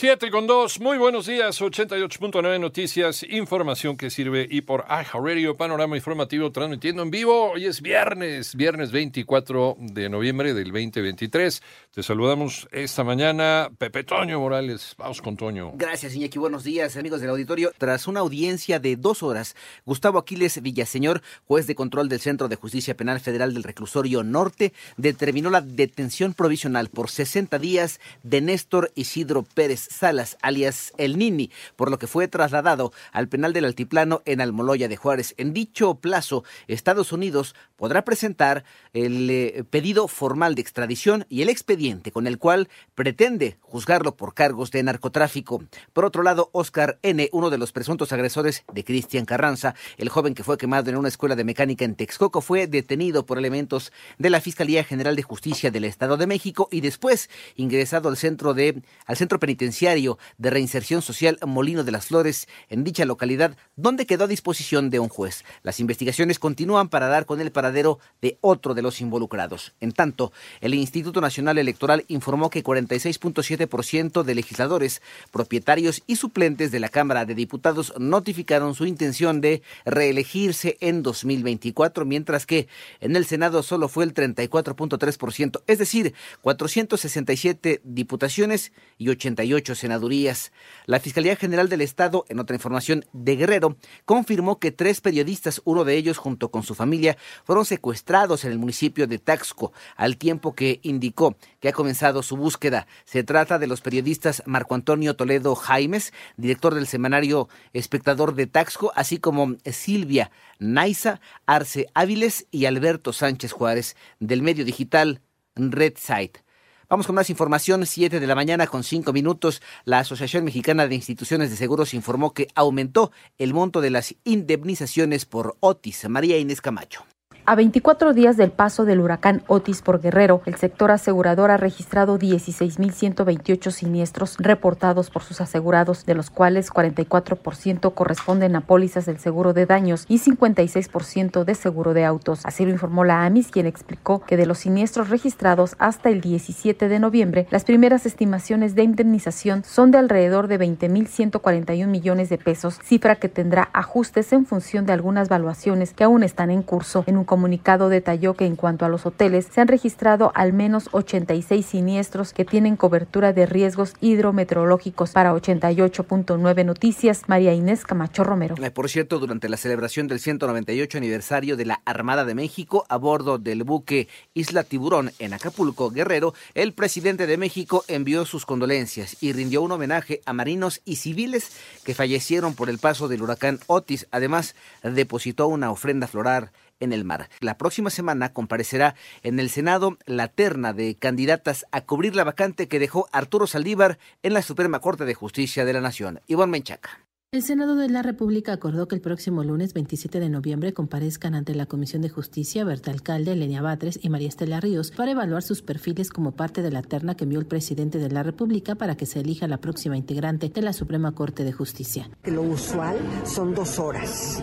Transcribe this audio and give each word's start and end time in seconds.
Siete 0.00 0.30
con 0.30 0.46
dos, 0.46 0.80
muy 0.80 0.96
buenos 0.96 1.26
días, 1.26 1.60
88.9 1.60 2.58
Noticias, 2.58 3.22
información 3.22 3.98
que 3.98 4.08
sirve 4.08 4.48
y 4.50 4.62
por 4.62 4.86
Radio, 4.88 5.58
panorama 5.58 5.94
informativo 5.94 6.50
transmitiendo 6.50 7.02
en 7.02 7.10
vivo. 7.10 7.50
Hoy 7.50 7.66
es 7.66 7.82
viernes, 7.82 8.54
viernes 8.54 8.92
24 8.92 9.76
de 9.78 10.08
noviembre 10.08 10.54
del 10.54 10.72
2023. 10.72 11.62
Te 11.90 12.02
saludamos 12.02 12.66
esta 12.72 13.04
mañana, 13.04 13.70
Pepe 13.76 14.02
Toño 14.02 14.40
Morales. 14.40 14.94
Vamos 14.96 15.20
con 15.20 15.36
Toño. 15.36 15.72
Gracias, 15.74 16.14
Iñaki. 16.14 16.38
Buenos 16.38 16.64
días, 16.64 16.96
amigos 16.96 17.20
del 17.20 17.28
auditorio. 17.28 17.70
Tras 17.76 18.06
una 18.06 18.20
audiencia 18.20 18.78
de 18.78 18.96
dos 18.96 19.22
horas, 19.22 19.54
Gustavo 19.84 20.18
Aquiles 20.18 20.62
Villaseñor, 20.62 21.20
juez 21.44 21.66
de 21.66 21.74
control 21.74 22.08
del 22.08 22.20
Centro 22.20 22.48
de 22.48 22.56
Justicia 22.56 22.96
Penal 22.96 23.20
Federal 23.20 23.52
del 23.52 23.64
Reclusorio 23.64 24.22
Norte, 24.22 24.72
determinó 24.96 25.50
la 25.50 25.60
detención 25.60 26.32
provisional 26.32 26.88
por 26.88 27.10
60 27.10 27.58
días 27.58 28.00
de 28.22 28.40
Néstor 28.40 28.92
Isidro 28.94 29.42
Pérez 29.42 29.89
Salas, 29.90 30.38
alias 30.40 30.92
El 30.98 31.18
Nini, 31.18 31.50
por 31.74 31.90
lo 31.90 31.98
que 31.98 32.06
fue 32.06 32.28
trasladado 32.28 32.92
al 33.12 33.28
penal 33.28 33.52
del 33.52 33.64
Altiplano 33.64 34.22
en 34.24 34.40
Almoloya 34.40 34.88
de 34.88 34.96
Juárez. 34.96 35.34
En 35.36 35.52
dicho 35.52 35.96
plazo, 35.96 36.44
Estados 36.68 37.12
Unidos 37.12 37.56
podrá 37.76 38.04
presentar 38.04 38.64
el 38.92 39.30
eh, 39.30 39.64
pedido 39.68 40.08
formal 40.08 40.54
de 40.54 40.62
extradición 40.62 41.26
y 41.28 41.42
el 41.42 41.48
expediente 41.48 42.12
con 42.12 42.26
el 42.26 42.38
cual 42.38 42.68
pretende 42.94 43.56
juzgarlo 43.60 44.16
por 44.16 44.34
cargos 44.34 44.70
de 44.70 44.82
narcotráfico. 44.82 45.62
Por 45.92 46.04
otro 46.04 46.22
lado, 46.22 46.50
Oscar 46.52 46.98
N., 47.02 47.28
uno 47.32 47.50
de 47.50 47.58
los 47.58 47.72
presuntos 47.72 48.12
agresores 48.12 48.64
de 48.72 48.84
Cristian 48.84 49.24
Carranza, 49.24 49.74
el 49.96 50.08
joven 50.08 50.34
que 50.34 50.44
fue 50.44 50.58
quemado 50.58 50.90
en 50.90 50.96
una 50.96 51.08
escuela 51.08 51.36
de 51.36 51.44
mecánica 51.44 51.84
en 51.84 51.94
Texcoco, 51.94 52.40
fue 52.40 52.66
detenido 52.66 53.26
por 53.26 53.38
elementos 53.38 53.92
de 54.18 54.30
la 54.30 54.40
Fiscalía 54.40 54.84
General 54.84 55.16
de 55.16 55.22
Justicia 55.22 55.70
del 55.70 55.84
Estado 55.84 56.16
de 56.16 56.26
México 56.26 56.68
y 56.70 56.80
después 56.80 57.30
ingresado 57.56 58.08
al 58.08 58.16
centro 58.16 58.54
de 58.54 58.82
al 59.06 59.16
centro 59.16 59.38
penitenciario 59.38 60.18
de 60.38 60.50
Reinserción 60.50 61.02
Social 61.02 61.38
Molino 61.46 61.84
de 61.84 61.92
las 61.92 62.06
Flores 62.06 62.48
en 62.68 62.84
dicha 62.84 63.04
localidad, 63.04 63.56
donde 63.76 64.06
quedó 64.06 64.24
a 64.24 64.28
disposición 64.28 64.90
de 64.90 65.00
un 65.00 65.08
juez. 65.08 65.44
Las 65.62 65.80
investigaciones 65.80 66.38
continúan 66.38 66.88
para 66.88 67.08
dar 67.08 67.26
con 67.26 67.40
el 67.40 67.52
paradero 67.52 67.98
de 68.20 68.38
otro 68.40 68.74
de 68.74 68.79
los 68.82 69.00
involucrados. 69.00 69.72
En 69.80 69.92
tanto, 69.92 70.32
el 70.60 70.74
Instituto 70.74 71.20
Nacional 71.20 71.58
Electoral 71.58 72.04
informó 72.08 72.50
que 72.50 72.64
46.7% 72.64 74.22
de 74.22 74.34
legisladores, 74.34 75.02
propietarios 75.30 76.02
y 76.06 76.16
suplentes 76.16 76.70
de 76.70 76.80
la 76.80 76.88
Cámara 76.88 77.24
de 77.24 77.34
Diputados 77.34 77.92
notificaron 77.98 78.74
su 78.74 78.86
intención 78.86 79.40
de 79.40 79.62
reelegirse 79.84 80.76
en 80.80 81.02
2024, 81.02 82.04
mientras 82.04 82.46
que 82.46 82.68
en 83.00 83.16
el 83.16 83.24
Senado 83.24 83.62
solo 83.62 83.88
fue 83.88 84.04
el 84.04 84.14
34.3%, 84.14 85.62
es 85.66 85.78
decir, 85.78 86.14
467 86.42 87.80
diputaciones 87.84 88.72
y 88.98 89.08
88 89.08 89.74
senadurías. 89.74 90.52
La 90.86 91.00
Fiscalía 91.00 91.36
General 91.36 91.68
del 91.68 91.80
Estado, 91.80 92.24
en 92.28 92.38
otra 92.38 92.56
información 92.56 93.04
de 93.12 93.36
Guerrero, 93.36 93.76
confirmó 94.04 94.58
que 94.58 94.72
tres 94.72 95.00
periodistas, 95.00 95.60
uno 95.64 95.84
de 95.84 95.96
ellos 95.96 96.18
junto 96.18 96.50
con 96.50 96.62
su 96.62 96.74
familia, 96.74 97.16
fueron 97.44 97.64
secuestrados 97.64 98.44
en 98.44 98.52
el 98.52 98.58
municipio 98.58 98.69
de 98.70 99.18
Taxco, 99.18 99.72
al 99.96 100.16
tiempo 100.16 100.54
que 100.54 100.80
indicó 100.82 101.36
que 101.60 101.68
ha 101.68 101.72
comenzado 101.72 102.22
su 102.22 102.36
búsqueda. 102.36 102.86
Se 103.04 103.24
trata 103.24 103.58
de 103.58 103.66
los 103.66 103.80
periodistas 103.80 104.42
Marco 104.46 104.74
Antonio 104.74 105.16
Toledo 105.16 105.54
Jaimes, 105.54 106.12
director 106.36 106.74
del 106.74 106.86
semanario 106.86 107.48
Espectador 107.72 108.34
de 108.34 108.46
Taxco, 108.46 108.92
así 108.94 109.18
como 109.18 109.56
Silvia 109.64 110.30
Naiza, 110.58 111.20
Arce 111.46 111.88
Áviles 111.94 112.46
y 112.50 112.66
Alberto 112.66 113.12
Sánchez 113.12 113.52
Juárez, 113.52 113.96
del 114.18 114.42
medio 114.42 114.64
digital 114.64 115.20
Red 115.56 115.94
Site. 115.96 116.42
Vamos 116.90 117.06
con 117.06 117.14
más 117.14 117.30
información. 117.30 117.86
Siete 117.86 118.18
de 118.18 118.26
la 118.26 118.34
mañana 118.34 118.66
con 118.66 118.82
cinco 118.82 119.12
minutos. 119.12 119.62
La 119.84 120.00
Asociación 120.00 120.42
Mexicana 120.42 120.88
de 120.88 120.96
Instituciones 120.96 121.48
de 121.48 121.56
Seguros 121.56 121.94
informó 121.94 122.34
que 122.34 122.48
aumentó 122.56 123.12
el 123.38 123.54
monto 123.54 123.80
de 123.80 123.90
las 123.90 124.16
indemnizaciones 124.24 125.24
por 125.24 125.56
Otis. 125.60 126.08
María 126.08 126.36
Inés 126.36 126.60
Camacho. 126.60 127.04
A 127.46 127.54
24 127.54 128.12
días 128.12 128.36
del 128.36 128.52
paso 128.52 128.84
del 128.84 129.00
huracán 129.00 129.42
Otis 129.46 129.82
por 129.82 130.00
Guerrero, 130.00 130.42
el 130.44 130.56
sector 130.56 130.90
asegurador 130.90 131.50
ha 131.50 131.56
registrado 131.56 132.18
16.128 132.18 133.70
siniestros 133.70 134.36
reportados 134.38 135.10
por 135.10 135.22
sus 135.22 135.40
asegurados, 135.40 136.04
de 136.04 136.14
los 136.14 136.30
cuales 136.30 136.70
44% 136.70 137.94
corresponden 137.94 138.56
a 138.56 138.60
pólizas 138.60 139.06
del 139.06 139.18
seguro 139.18 139.52
de 139.52 139.66
daños 139.66 140.04
y 140.06 140.18
56% 140.18 141.44
de 141.44 141.54
seguro 141.54 141.94
de 141.94 142.04
autos. 142.04 142.44
Así 142.44 142.64
lo 142.64 142.70
informó 142.70 143.04
la 143.04 143.24
AMIS, 143.24 143.50
quien 143.50 143.66
explicó 143.66 144.20
que 144.20 144.36
de 144.36 144.46
los 144.46 144.58
siniestros 144.58 145.08
registrados 145.08 145.76
hasta 145.78 146.10
el 146.10 146.20
17 146.20 146.88
de 146.88 147.00
noviembre, 147.00 147.46
las 147.50 147.64
primeras 147.64 148.06
estimaciones 148.06 148.74
de 148.74 148.82
indemnización 148.82 149.64
son 149.64 149.90
de 149.90 149.98
alrededor 149.98 150.46
de 150.46 150.60
20.141 150.60 151.86
millones 151.86 152.28
de 152.28 152.38
pesos, 152.38 152.78
cifra 152.84 153.16
que 153.16 153.28
tendrá 153.28 153.70
ajustes 153.72 154.32
en 154.32 154.46
función 154.46 154.84
de 154.86 154.92
algunas 154.92 155.28
valuaciones 155.28 155.94
que 155.94 156.04
aún 156.04 156.22
están 156.22 156.50
en 156.50 156.62
curso. 156.62 157.02
En 157.06 157.16
un 157.16 157.24
comunicado 157.30 157.88
detalló 157.88 158.34
que 158.34 158.44
en 158.44 158.56
cuanto 158.56 158.84
a 158.84 158.88
los 158.88 159.06
hoteles 159.06 159.46
se 159.52 159.60
han 159.60 159.68
registrado 159.68 160.32
al 160.34 160.52
menos 160.52 160.88
86 160.90 161.64
siniestros 161.64 162.32
que 162.32 162.44
tienen 162.44 162.74
cobertura 162.74 163.32
de 163.32 163.46
riesgos 163.46 163.94
hidrometeorológicos 164.00 165.12
para 165.12 165.32
88.9 165.32 166.64
Noticias. 166.64 167.22
María 167.28 167.54
Inés 167.54 167.84
Camacho 167.84 168.24
Romero. 168.24 168.56
Eh, 168.60 168.72
por 168.72 168.88
cierto, 168.88 169.20
durante 169.20 169.48
la 169.48 169.58
celebración 169.58 170.08
del 170.08 170.18
198 170.18 170.98
aniversario 170.98 171.56
de 171.56 171.66
la 171.66 171.82
Armada 171.84 172.24
de 172.24 172.34
México 172.34 172.84
a 172.88 172.96
bordo 172.96 173.38
del 173.38 173.62
buque 173.62 174.08
Isla 174.34 174.64
Tiburón 174.64 175.12
en 175.20 175.32
Acapulco, 175.32 175.90
Guerrero, 175.90 176.34
el 176.54 176.72
presidente 176.72 177.28
de 177.28 177.36
México 177.36 177.84
envió 177.86 178.24
sus 178.24 178.44
condolencias 178.44 179.16
y 179.20 179.32
rindió 179.34 179.62
un 179.62 179.70
homenaje 179.70 180.20
a 180.26 180.32
marinos 180.32 180.82
y 180.84 180.96
civiles 180.96 181.52
que 181.84 181.94
fallecieron 181.94 182.56
por 182.56 182.68
el 182.68 182.78
paso 182.78 183.06
del 183.06 183.22
huracán 183.22 183.60
Otis. 183.68 184.08
Además, 184.10 184.56
depositó 184.82 185.46
una 185.46 185.70
ofrenda 185.70 186.08
floral 186.08 186.50
en 186.80 186.92
el 186.92 187.04
mar. 187.04 187.28
La 187.40 187.56
próxima 187.56 187.90
semana 187.90 188.32
comparecerá 188.32 188.94
en 189.22 189.38
el 189.38 189.50
Senado 189.50 189.98
la 190.06 190.28
terna 190.28 190.72
de 190.72 190.96
candidatas 190.96 191.66
a 191.70 191.82
cubrir 191.82 192.16
la 192.16 192.24
vacante 192.24 192.68
que 192.68 192.78
dejó 192.78 193.08
Arturo 193.12 193.46
Saldívar 193.46 193.98
en 194.22 194.34
la 194.34 194.42
Suprema 194.42 194.80
Corte 194.80 195.04
de 195.04 195.14
Justicia 195.14 195.64
de 195.64 195.72
la 195.72 195.80
Nación. 195.80 196.20
Iván 196.26 196.50
Menchaca. 196.50 197.00
El 197.32 197.44
Senado 197.44 197.76
de 197.76 197.88
la 197.88 198.02
República 198.02 198.52
acordó 198.52 198.88
que 198.88 198.96
el 198.96 199.00
próximo 199.00 199.44
lunes 199.44 199.72
27 199.72 200.18
de 200.18 200.28
noviembre 200.28 200.74
comparezcan 200.74 201.36
ante 201.36 201.54
la 201.54 201.66
Comisión 201.66 202.02
de 202.02 202.08
Justicia 202.08 202.64
Berta 202.64 202.90
Alcalde, 202.90 203.36
Lenia 203.36 203.62
Batres 203.62 204.00
y 204.02 204.08
María 204.08 204.26
Estela 204.26 204.58
Ríos 204.58 204.90
para 204.90 205.12
evaluar 205.12 205.44
sus 205.44 205.62
perfiles 205.62 206.10
como 206.10 206.32
parte 206.32 206.60
de 206.60 206.72
la 206.72 206.82
terna 206.82 207.14
que 207.14 207.22
envió 207.22 207.38
el 207.38 207.46
presidente 207.46 207.98
de 207.98 208.10
la 208.10 208.24
República 208.24 208.74
para 208.74 208.96
que 208.96 209.06
se 209.06 209.20
elija 209.20 209.46
la 209.46 209.58
próxima 209.58 209.96
integrante 209.96 210.48
de 210.48 210.60
la 210.60 210.72
Suprema 210.72 211.12
Corte 211.12 211.44
de 211.44 211.52
Justicia. 211.52 212.10
Lo 212.24 212.42
usual 212.42 212.98
son 213.24 213.54
dos 213.54 213.78
horas 213.78 214.42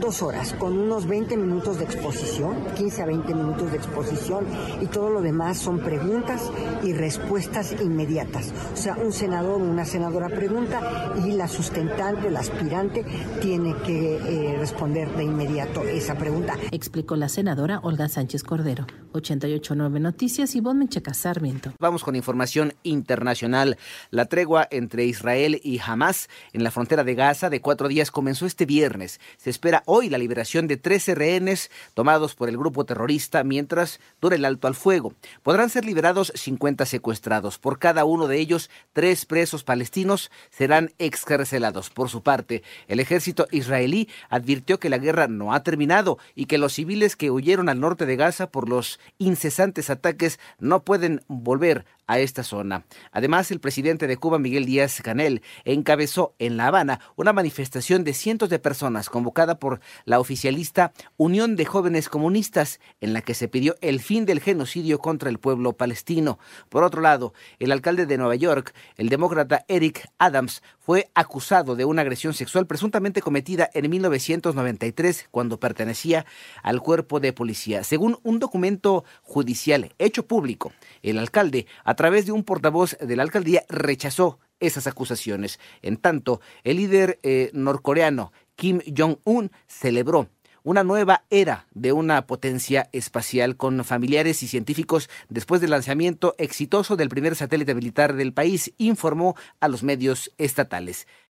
dos 0.00 0.22
horas 0.22 0.52
con 0.54 0.78
unos 0.78 1.06
20 1.06 1.36
minutos 1.36 1.78
de 1.78 1.84
exposición, 1.84 2.64
15 2.76 3.02
a 3.02 3.06
20 3.06 3.34
minutos 3.34 3.70
de 3.70 3.78
exposición 3.78 4.46
y 4.80 4.86
todo 4.86 5.10
lo 5.10 5.20
demás 5.20 5.58
son 5.58 5.80
preguntas 5.80 6.50
y 6.82 6.92
respuestas 6.92 7.74
inmediatas. 7.80 8.52
O 8.72 8.76
sea, 8.76 8.96
un 8.96 9.12
senador 9.12 9.60
o 9.60 9.64
una 9.64 9.84
senadora 9.84 10.28
pregunta 10.28 11.14
y 11.24 11.32
la 11.32 11.48
sustentante, 11.48 12.28
el 12.28 12.36
aspirante, 12.36 13.04
tiene 13.40 13.74
que 13.84 14.16
eh, 14.16 14.56
responder 14.58 15.08
de 15.16 15.24
inmediato 15.24 15.82
esa 15.82 16.16
pregunta. 16.16 16.54
Explicó 16.70 17.16
la 17.16 17.28
senadora 17.28 17.80
Olga 17.82 18.08
Sánchez 18.08 18.42
Cordero. 18.42 18.86
889 19.12 20.00
Noticias 20.00 20.54
y 20.54 20.60
Menchaca 20.60 21.14
Sarmiento. 21.14 21.72
Vamos 21.78 22.04
con 22.04 22.16
información 22.16 22.74
internacional. 22.82 23.78
La 24.10 24.26
tregua 24.26 24.66
entre 24.70 25.04
Israel 25.04 25.60
y 25.62 25.80
Hamas 25.84 26.28
en 26.52 26.64
la 26.64 26.70
frontera 26.70 27.04
de 27.04 27.14
Gaza 27.14 27.48
de 27.48 27.60
cuatro 27.60 27.88
días 27.88 28.10
comenzó 28.10 28.46
este 28.46 28.66
viernes. 28.66 29.20
Se 29.38 29.50
espera 29.50 29.82
hoy 29.86 30.10
la 30.10 30.18
liberación 30.18 30.66
de 30.66 30.76
13 30.76 31.14
rehenes 31.14 31.70
tomados 31.94 32.34
por 32.34 32.50
el 32.50 32.58
grupo 32.58 32.84
terrorista 32.84 33.42
mientras 33.42 34.00
dure 34.20 34.36
el 34.36 34.44
alto 34.44 34.66
al 34.68 34.74
fuego. 34.74 35.14
Podrán 35.42 35.70
ser 35.70 35.86
liberados 35.86 36.32
50 36.34 36.84
secuestrados. 36.84 37.58
Por 37.58 37.78
cada 37.78 38.04
uno 38.04 38.28
de 38.28 38.38
ellos, 38.38 38.68
tres 38.92 39.24
presos 39.24 39.64
palestinos 39.64 40.30
serán 40.50 40.92
excarcelados. 40.98 41.88
Por 41.88 42.10
su 42.10 42.22
parte, 42.22 42.62
el 42.88 43.00
ejército 43.00 43.46
israelí 43.50 44.08
advirtió 44.28 44.78
que 44.78 44.90
la 44.90 44.98
guerra 44.98 45.28
no 45.28 45.54
ha 45.54 45.62
terminado 45.62 46.18
y 46.34 46.46
que 46.46 46.58
los 46.58 46.74
civiles 46.74 47.16
que 47.16 47.30
huyeron 47.30 47.68
al 47.68 47.80
norte 47.80 48.04
de 48.04 48.16
Gaza 48.16 48.50
por 48.50 48.68
los 48.68 49.00
incesantes 49.18 49.88
ataques 49.88 50.38
no 50.58 50.82
pueden 50.82 51.22
volver 51.28 51.86
a 52.06 52.18
esta 52.18 52.42
zona. 52.42 52.84
Además, 53.12 53.50
el 53.50 53.60
presidente 53.60 54.06
de 54.06 54.16
Cuba, 54.16 54.38
Miguel 54.38 54.64
Díaz 54.64 55.00
Canel, 55.02 55.42
encabezó 55.64 56.34
en 56.38 56.56
La 56.56 56.68
Habana 56.68 57.00
una 57.16 57.32
manifestación 57.32 58.04
de 58.04 58.14
cientos 58.14 58.48
de 58.48 58.58
personas 58.58 59.10
convocada 59.10 59.58
la 60.04 60.20
oficialista 60.20 60.92
Unión 61.16 61.56
de 61.56 61.64
Jóvenes 61.64 62.08
Comunistas, 62.08 62.80
en 63.00 63.12
la 63.12 63.22
que 63.22 63.34
se 63.34 63.48
pidió 63.48 63.74
el 63.80 64.00
fin 64.00 64.26
del 64.26 64.40
genocidio 64.40 64.98
contra 64.98 65.30
el 65.30 65.38
pueblo 65.38 65.72
palestino. 65.74 66.38
Por 66.68 66.84
otro 66.84 67.00
lado, 67.02 67.34
el 67.58 67.72
alcalde 67.72 68.06
de 68.06 68.18
Nueva 68.18 68.36
York, 68.36 68.74
el 68.96 69.08
demócrata 69.08 69.64
Eric 69.68 70.08
Adams, 70.18 70.62
fue 70.78 71.10
acusado 71.14 71.76
de 71.76 71.84
una 71.84 72.02
agresión 72.02 72.34
sexual 72.34 72.66
presuntamente 72.66 73.22
cometida 73.22 73.68
en 73.74 73.90
1993 73.90 75.28
cuando 75.30 75.58
pertenecía 75.58 76.26
al 76.62 76.80
cuerpo 76.80 77.20
de 77.20 77.32
policía. 77.32 77.84
Según 77.84 78.18
un 78.22 78.38
documento 78.38 79.04
judicial 79.22 79.94
hecho 79.98 80.26
público, 80.26 80.72
el 81.02 81.18
alcalde, 81.18 81.66
a 81.84 81.94
través 81.94 82.26
de 82.26 82.32
un 82.32 82.44
portavoz 82.44 82.96
de 83.00 83.16
la 83.16 83.22
alcaldía, 83.22 83.64
rechazó 83.68 84.38
esas 84.60 84.86
acusaciones. 84.86 85.58
En 85.82 85.96
tanto, 85.96 86.40
el 86.64 86.78
líder 86.78 87.18
eh, 87.22 87.50
norcoreano 87.52 88.32
Kim 88.56 88.80
Jong-un 88.96 89.52
celebró 89.66 90.28
una 90.66 90.82
nueva 90.82 91.22
era 91.30 91.68
de 91.74 91.92
una 91.92 92.26
potencia 92.26 92.88
espacial 92.90 93.56
con 93.56 93.84
familiares 93.84 94.42
y 94.42 94.48
científicos 94.48 95.08
después 95.28 95.60
del 95.60 95.70
lanzamiento 95.70 96.34
exitoso 96.38 96.96
del 96.96 97.08
primer 97.08 97.36
satélite 97.36 97.72
militar 97.72 98.16
del 98.16 98.32
país, 98.32 98.72
informó 98.76 99.36
a 99.60 99.68
los 99.68 99.84
medios 99.84 100.32
estatales. 100.38 101.06